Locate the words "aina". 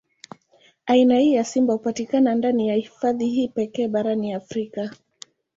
0.85-1.19